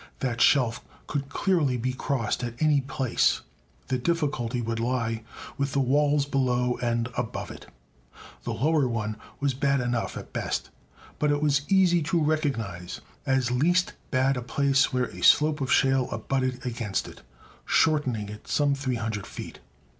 That 0.21 0.41
shelf 0.41 0.81
could 1.05 1.29
clearly 1.29 1.77
be 1.77 1.93
crossed 1.93 2.43
at 2.43 2.59
any 2.59 2.81
place; 2.81 3.41
the 3.87 3.99
difficulty 3.99 4.59
would 4.59 4.79
lie 4.79 5.21
with 5.59 5.73
the 5.73 5.79
walls 5.79 6.25
below 6.25 6.79
and 6.81 7.07
above 7.15 7.51
it. 7.51 7.67
The 8.43 8.51
lower 8.55 8.87
one 8.87 9.15
was 9.39 9.53
bad 9.53 9.79
enough 9.79 10.17
at 10.17 10.33
best, 10.33 10.71
but 11.19 11.29
it 11.29 11.39
was 11.39 11.61
easy 11.69 12.01
to 12.01 12.19
recognize 12.19 13.01
as 13.27 13.51
least 13.51 13.93
bad 14.09 14.37
a 14.37 14.41
place 14.41 14.91
where 14.91 15.11
a 15.11 15.21
slope 15.21 15.61
of 15.61 15.71
shale 15.71 16.09
abutted 16.09 16.65
against 16.65 17.07
it, 17.07 17.21
shortening 17.63 18.27
it 18.27 18.47
some 18.47 18.73
300 18.73 19.27
feet. 19.27 19.59